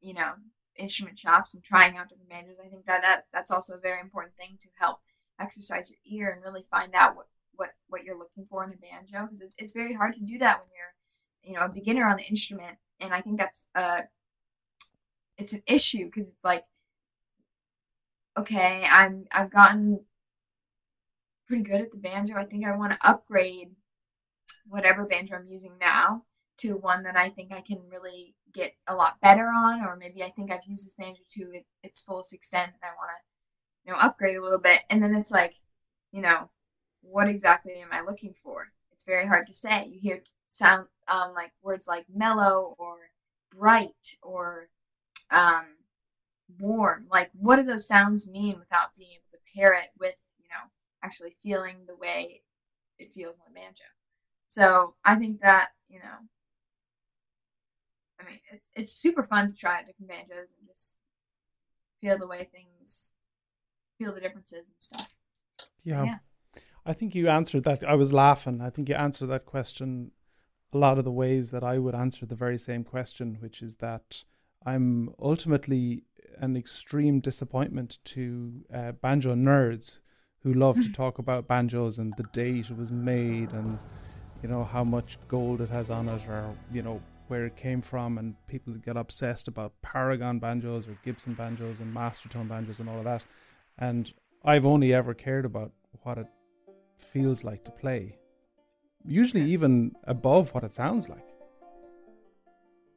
[0.00, 0.32] you know
[0.76, 2.56] instrument shops and trying out different banjos.
[2.64, 4.98] I think that, that that's also a very important thing to help
[5.38, 8.76] exercise your ear and really find out what what what you're looking for in a
[8.76, 10.94] banjo because it's, it's very hard to do that when you're
[11.42, 14.02] you know a beginner on the instrument and I think that's uh
[15.38, 16.64] it's an issue because it's like
[18.36, 20.00] okay I'm I've gotten
[21.52, 22.34] pretty good at the banjo.
[22.36, 23.72] I think I want to upgrade
[24.66, 26.24] whatever banjo I'm using now
[26.58, 30.22] to one that I think I can really get a lot better on, or maybe
[30.22, 33.16] I think I've used this banjo to its fullest extent and I want to,
[33.84, 34.80] you know, upgrade a little bit.
[34.88, 35.56] And then it's like,
[36.10, 36.48] you know,
[37.02, 38.72] what exactly am I looking for?
[39.02, 39.88] It's very hard to say.
[39.88, 42.98] You hear sound um, like words like mellow or
[43.50, 44.68] bright or
[45.32, 45.64] um,
[46.60, 47.06] warm.
[47.10, 50.70] Like, what do those sounds mean without being able to pair it with you know,
[51.02, 52.42] actually feeling the way
[53.00, 53.82] it feels on the banjo.
[54.46, 56.28] So I think that, you know,
[58.20, 60.94] I mean, it's it's super fun to try different banjos and just
[62.00, 63.10] feel the way things
[63.98, 65.14] feel the differences and stuff.
[65.82, 66.04] Yeah.
[66.04, 66.18] yeah.
[66.84, 67.84] I think you answered that.
[67.84, 68.60] I was laughing.
[68.60, 70.10] I think you answered that question
[70.72, 73.76] a lot of the ways that I would answer the very same question, which is
[73.76, 74.24] that
[74.64, 76.04] I'm ultimately
[76.38, 79.98] an extreme disappointment to uh, banjo nerds
[80.42, 83.78] who love to talk about banjos and the date it was made and
[84.42, 87.80] you know how much gold it has on it or you know where it came
[87.80, 92.88] from and people get obsessed about paragon banjos or gibson banjos and mastertone banjos and
[92.88, 93.22] all of that
[93.78, 94.12] and
[94.44, 95.70] i've only ever cared about
[96.02, 96.26] what it
[97.12, 98.16] feels like to play
[99.04, 101.26] usually even above what it sounds like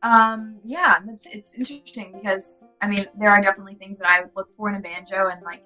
[0.03, 4.51] um yeah it's it's interesting because i mean there are definitely things that i look
[4.55, 5.63] for in a banjo and like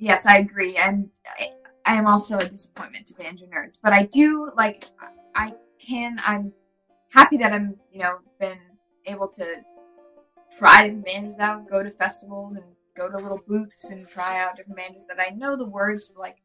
[0.00, 0.76] yes, I agree.
[0.76, 1.52] I'm I,
[1.86, 4.86] I am also a disappointment to banjo nerds, but I do like
[5.34, 6.18] I can.
[6.26, 6.52] I'm
[7.10, 8.58] happy that I'm you know been
[9.06, 9.62] able to
[10.58, 12.64] try different banjos out, go to festivals, and
[12.96, 16.38] go to little booths and try out different banjos that I know the words like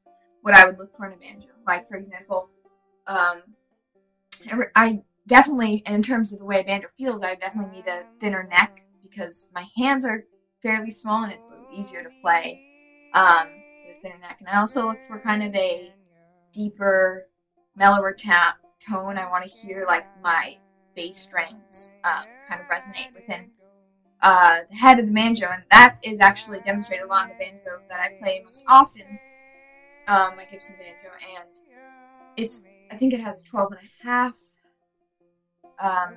[0.45, 1.49] what I would look for in a banjo.
[1.67, 2.51] Like for example,
[3.07, 3.41] um,
[4.75, 8.43] I definitely in terms of the way a banjo feels, I definitely need a thinner
[8.43, 10.25] neck because my hands are
[10.61, 12.61] fairly small and it's a little easier to play
[13.13, 14.37] um, with a thinner neck.
[14.39, 15.95] And I also look for kind of a
[16.53, 17.27] deeper,
[17.75, 19.17] mellower ta- tone.
[19.17, 20.55] I want to hear like my
[20.95, 23.51] bass strings um, kind of resonate within
[24.21, 27.35] uh, the head of the banjo, and that is actually demonstrated a lot in the
[27.35, 29.19] banjo that I play most often,
[30.07, 31.49] um, my Gibson banjo, and
[32.37, 34.37] it's I think it has a 12 and a half
[35.79, 36.15] um,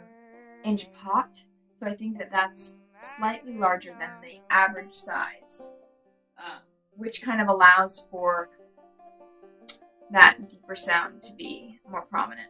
[0.65, 1.41] inch pot,
[1.79, 5.73] so I think that that's slightly larger than the average size.
[6.39, 6.63] Um,
[6.99, 8.51] which kind of allows for
[10.11, 12.49] that deeper sound to be more prominent.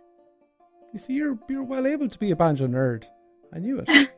[0.92, 3.04] You see, you're you're well able to be a banjo nerd.
[3.54, 4.10] I knew it.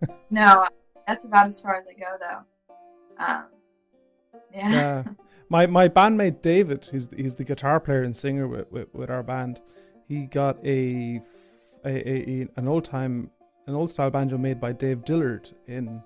[0.30, 0.66] no,
[1.06, 3.24] that's about as far as I go, though.
[3.24, 3.44] Um,
[4.54, 4.70] yeah.
[4.70, 5.04] yeah.
[5.52, 9.22] My my bandmate David, he's he's the guitar player and singer with, with, with our
[9.22, 9.60] band.
[10.08, 11.20] He got a,
[11.84, 13.30] a, a an old time
[13.66, 16.02] an old style banjo made by Dave Dillard in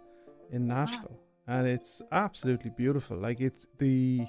[0.51, 3.17] in Nashville, and it's absolutely beautiful.
[3.17, 4.27] Like it's the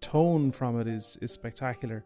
[0.00, 2.04] tone from it is is spectacular.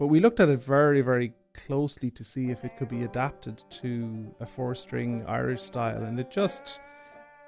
[0.00, 3.62] But we looked at it very very closely to see if it could be adapted
[3.82, 6.80] to a four string Irish style, and it just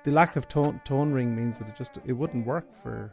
[0.04, 3.12] the lack of tone tone ring means that it just it wouldn't work for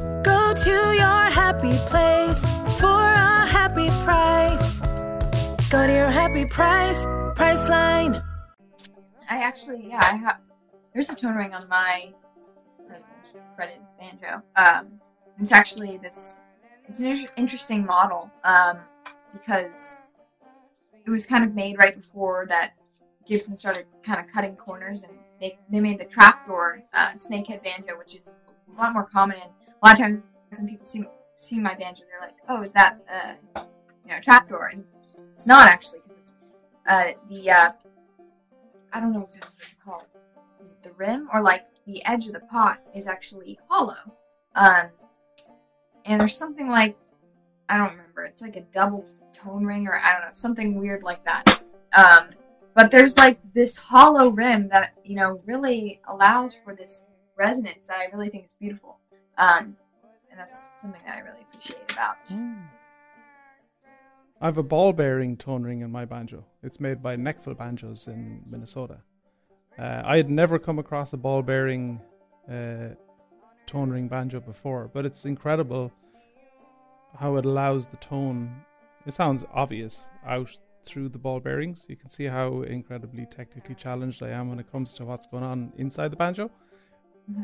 [0.51, 2.41] Go to your happy place
[2.77, 4.81] for a happy price.
[5.69, 7.05] Go to your happy price,
[7.37, 8.21] Priceline.
[9.29, 10.39] I actually, yeah, I have.
[10.93, 12.11] There's a tone ring on my
[13.55, 14.43] fretted banjo.
[14.57, 14.99] Um,
[15.39, 16.41] it's actually this.
[16.89, 18.79] It's an interesting model um,
[19.31, 20.01] because
[21.05, 22.73] it was kind of made right before that
[23.25, 27.97] Gibson started kind of cutting corners, and they they made the trapdoor uh, snakehead banjo,
[27.97, 28.35] which is
[28.75, 29.37] a lot more common.
[29.41, 30.23] And a lot of times
[30.59, 31.05] when people see
[31.37, 33.61] see my banjo, they're like, "Oh, is that uh,
[34.05, 34.91] you know trapdoor?" And it's,
[35.33, 36.33] it's not actually because it's
[36.87, 37.71] uh, the uh,
[38.93, 40.05] I don't know exactly what it's called.
[40.61, 43.95] Is it the rim or like the edge of the pot is actually hollow?
[44.55, 44.87] Um,
[46.05, 46.97] and there's something like
[47.69, 48.25] I don't remember.
[48.25, 51.63] It's like a double tone ring or I don't know something weird like that.
[51.95, 52.29] Um,
[52.73, 57.97] but there's like this hollow rim that you know really allows for this resonance that
[57.97, 58.99] I really think is beautiful.
[59.37, 59.75] Um,
[60.31, 62.25] and that's something that I really appreciate about.
[62.27, 62.63] Mm.
[64.39, 66.43] I have a ball bearing tone ring in my banjo.
[66.63, 68.97] It's made by Nechville Banjos in Minnesota.
[69.77, 72.01] Uh, I had never come across a ball bearing
[72.49, 72.95] uh,
[73.67, 75.91] tone ring banjo before, but it's incredible
[77.19, 78.63] how it allows the tone.
[79.05, 81.85] It sounds obvious out through the ball bearings.
[81.87, 85.43] You can see how incredibly technically challenged I am when it comes to what's going
[85.43, 86.49] on inside the banjo.
[87.29, 87.43] Mm-hmm.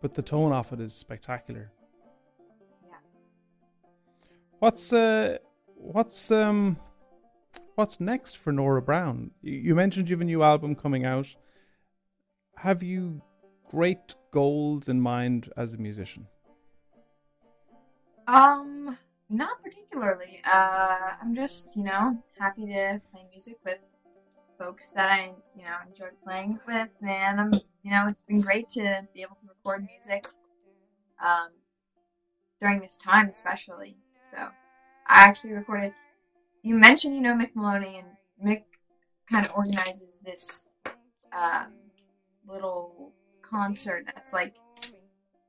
[0.00, 1.72] But the tone off it is spectacular.
[4.66, 5.38] What's uh
[5.76, 6.76] what's um
[7.76, 9.30] what's next for Nora Brown?
[9.40, 11.28] You mentioned you have a new album coming out.
[12.56, 13.22] Have you
[13.70, 16.26] great goals in mind as a musician?
[18.26, 18.98] Um,
[19.30, 20.40] not particularly.
[20.44, 23.88] Uh, I'm just, you know, happy to play music with
[24.58, 27.52] folks that I, you know, enjoy playing with, and I'm,
[27.84, 30.26] you know, it's been great to be able to record music,
[31.24, 31.50] um,
[32.58, 33.96] during this time especially.
[34.30, 34.38] So,
[35.06, 35.94] I actually recorded.
[36.62, 38.08] You mentioned, you know, Mick Moloney, and
[38.44, 38.64] Mick
[39.30, 40.66] kind of organizes this
[41.32, 41.72] um,
[42.46, 43.12] little
[43.42, 44.54] concert that's like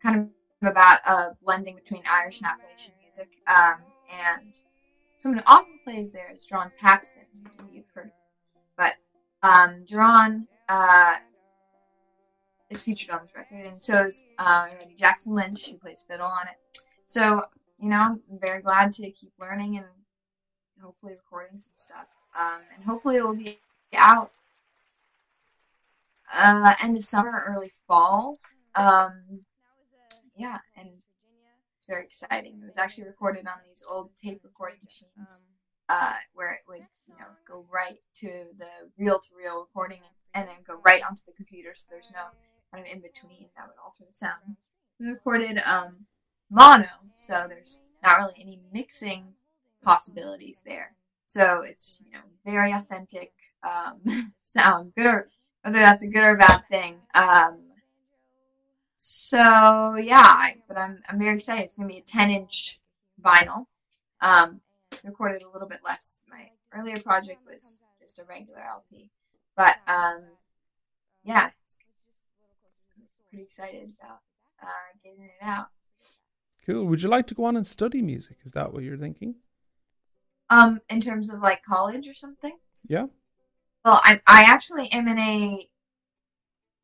[0.01, 0.15] kind
[0.61, 3.29] of about a blending between Irish and Appalachian music.
[3.47, 3.77] Um,
[4.11, 4.59] and
[5.17, 7.23] someone who often plays there is Jerron Paxton,
[7.57, 8.11] who you've heard.
[8.75, 8.95] But
[9.41, 11.15] um, Jerron uh,
[12.69, 14.67] is featured on this record, and so is uh,
[14.97, 16.79] Jackson Lynch, who plays fiddle on it.
[17.07, 17.43] So
[17.79, 19.85] you know, I'm very glad to keep learning and
[20.81, 22.07] hopefully recording some stuff.
[22.37, 23.59] Um, and hopefully it will be
[23.95, 24.31] out
[26.33, 28.39] uh, end of summer, early fall.
[28.75, 29.41] Um,
[30.35, 30.89] yeah, and
[31.75, 32.59] it's very exciting.
[32.61, 35.45] It was actually recorded on these old tape recording machines,
[35.89, 40.01] uh, where it would, you know, go right to the reel-to-reel recording
[40.33, 42.21] and then go right onto the computer, so there's no
[42.71, 44.57] kind of in between that would alter the sound.
[44.99, 46.05] We recorded um,
[46.49, 49.33] mono, so there's not really any mixing
[49.83, 50.93] possibilities there.
[51.27, 53.33] So it's you know very authentic
[53.63, 55.29] um, sound, good or
[55.63, 56.95] whether that's a good or bad thing.
[57.13, 57.59] Um,
[58.95, 61.63] so yeah, I, but I'm I'm very excited.
[61.63, 62.79] It's gonna be a 10 inch
[63.21, 63.65] vinyl.
[64.21, 64.61] Um,
[65.03, 66.21] recorded a little bit less.
[66.29, 69.09] My earlier project was just a regular LP,
[69.55, 70.23] but um,
[71.23, 71.49] yeah,
[73.29, 74.19] pretty excited about
[74.63, 75.67] uh, getting it out.
[76.67, 76.85] Cool.
[76.85, 78.37] Would you like to go on and study music?
[78.43, 79.35] Is that what you're thinking?
[80.49, 82.57] Um, in terms of like college or something?
[82.87, 83.07] Yeah.
[83.85, 85.69] Well, I I actually am in a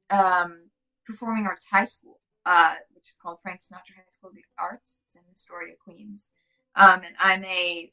[0.10, 0.70] um
[1.06, 5.02] performing arts high school, uh, which is called Frank Sinatra High School of the Arts.
[5.06, 6.32] It's in Astoria, Queens.
[6.76, 7.92] Um, and I'm a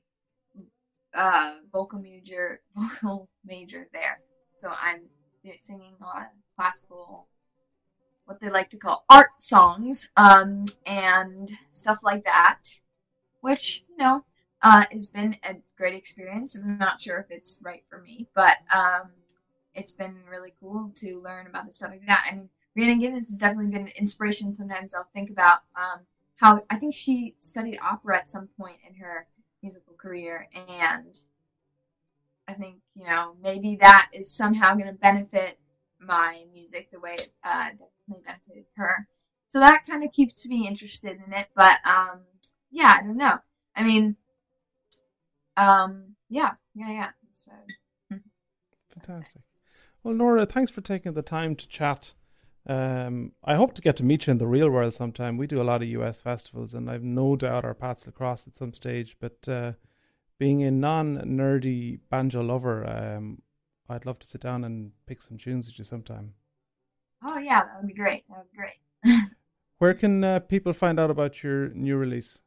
[1.12, 4.20] uh vocal major vocal major there.
[4.54, 5.08] So I'm
[5.58, 7.26] singing a lot of classical
[8.30, 12.62] what they like to call art songs um, and stuff like that,
[13.40, 14.24] which, you know,
[14.62, 16.56] uh, has been a great experience.
[16.56, 19.10] I'm not sure if it's right for me, but um,
[19.74, 22.28] it's been really cool to learn about the stuff like that.
[22.30, 24.54] I mean, Rhiannon Giddens has definitely been an inspiration.
[24.54, 26.02] Sometimes I'll think about um,
[26.36, 29.26] how I think she studied opera at some point in her
[29.60, 31.18] musical career, and
[32.46, 35.58] I think you know maybe that is somehow going to benefit
[35.98, 37.70] my music the way it uh,
[38.24, 39.06] benefited her.
[39.46, 41.48] So that kind of keeps me interested in it.
[41.54, 42.20] But um,
[42.70, 43.38] yeah, I don't know.
[43.74, 44.16] I mean,
[45.56, 47.10] um, yeah, yeah, yeah.
[48.90, 49.42] Fantastic.
[50.02, 52.12] Well, Nora, thanks for taking the time to chat.
[52.66, 55.36] Um, I hope to get to meet you in the real world sometime.
[55.36, 58.46] We do a lot of US festivals, and I've no doubt our paths will cross
[58.46, 59.16] at some stage.
[59.20, 59.72] But uh,
[60.38, 63.42] being a non nerdy banjo lover, um,
[63.88, 66.34] I'd love to sit down and pick some tunes with you sometime.
[67.22, 68.24] Oh yeah, that would be great.
[68.28, 68.80] That would be great.
[69.78, 72.38] Where can uh, people find out about your new release?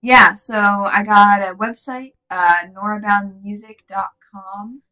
[0.00, 4.82] Yeah, so I got a website, uh, norabrownmusic.com,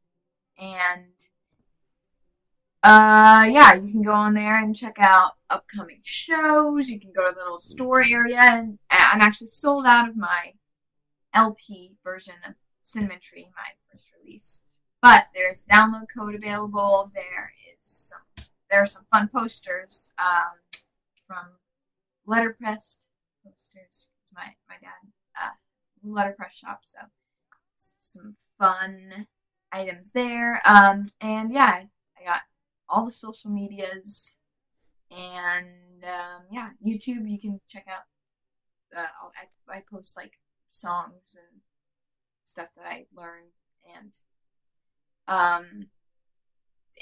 [0.59, 1.12] and
[2.82, 6.88] uh, yeah, you can go on there and check out upcoming shows.
[6.88, 10.55] You can go to the little store area, and I'm actually sold out of my
[11.34, 14.62] LP version of Cinnamon Tree, my first release.
[15.03, 17.11] But there's download code available.
[17.14, 18.20] There is some,
[18.70, 20.58] there are some fun posters um,
[21.26, 21.46] from
[22.26, 23.08] letterpressed
[23.44, 24.08] posters.
[24.34, 25.50] My my dad uh,
[26.02, 26.98] letterpress shop, so
[27.76, 29.26] some fun
[29.72, 30.60] items there.
[30.66, 31.84] Um, and yeah,
[32.18, 32.42] I got
[32.88, 34.36] all the social medias,
[35.10, 37.28] and um, yeah, YouTube.
[37.28, 38.04] You can check out.
[38.96, 39.06] Uh,
[39.70, 40.38] I I post like
[40.70, 41.60] songs and
[42.44, 43.52] stuff that I learned
[43.94, 44.12] and
[45.28, 45.88] um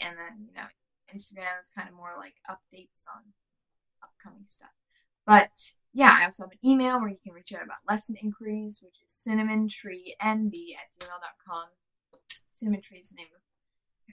[0.02, 0.68] and then you know
[1.14, 3.32] Instagram is kind of more like updates on
[4.02, 4.70] upcoming stuff.
[5.26, 8.80] But yeah, I also have an email where you can reach out about lesson inquiries,
[8.82, 11.68] which is cinnamontreenb at gmail.com.
[12.54, 13.40] Cinnamon Tree is the name of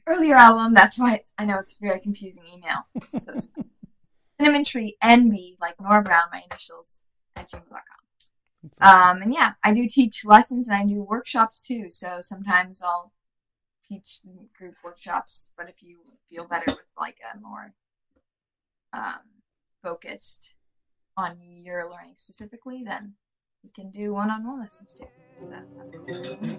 [0.07, 0.73] earlier album.
[0.73, 2.85] That's why it's, I know it's a very confusing email.
[3.07, 3.33] So,
[4.39, 7.03] Cinnamon Tree NB, like Nora Brown, my initials,
[7.35, 8.01] at gmail.com.
[8.79, 11.89] Um, and yeah, I do teach lessons and I do workshops too.
[11.89, 13.11] So sometimes I'll
[13.91, 14.21] teach
[14.57, 15.97] group workshops, but if you
[16.29, 17.73] feel better with like a more
[18.93, 19.19] um,
[19.83, 20.53] focused
[21.17, 23.13] on your learning specifically, then
[23.63, 25.07] you can do one-on-one lessons too.
[25.43, 25.57] So.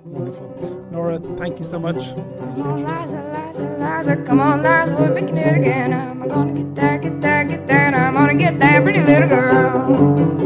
[0.04, 0.88] Wonderful.
[0.90, 2.10] Nora, thank you so much.
[2.14, 5.94] Come on, Liza, Liza, Liza, come on, Liza, we're making it again.
[5.94, 7.94] I'm gonna get that, get that, get that.
[7.94, 10.42] I'm gonna get that pretty little girl.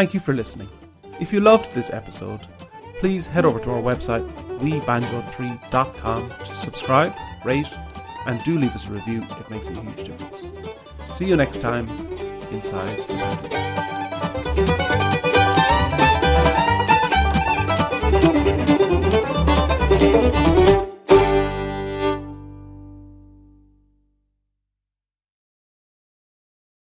[0.00, 0.70] Thank you for listening.
[1.20, 2.40] If you loved this episode,
[3.00, 4.26] please head over to our website,
[4.58, 7.12] webanjo3.com, to subscribe,
[7.44, 7.70] rate,
[8.24, 9.22] and do leave us a review.
[9.22, 10.44] It makes a huge difference.
[11.14, 11.86] See you next time
[12.50, 13.14] inside the
[20.16, 20.39] Banjo.